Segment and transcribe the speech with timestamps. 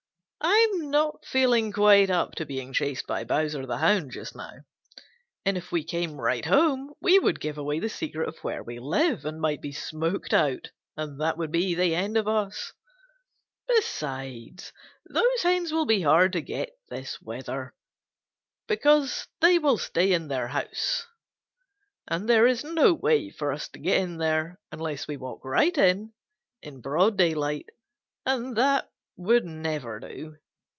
[0.43, 4.63] I'm not feeling quite up to being chased by Bowser the Hound just now,
[5.45, 8.79] and if we came right home we would give away the secret of where we
[8.79, 12.73] live and might be smoked out, and that would be the end of us.
[13.67, 14.73] Besides,
[15.07, 17.75] those hens will be hard to get this weather,
[18.67, 21.05] because they will stay in their house,
[22.07, 25.77] and there is no way for us to get in there unless we walk right
[25.77, 26.13] in,
[26.63, 27.69] in broad daylight,
[28.25, 28.87] and that
[29.17, 30.33] would never do.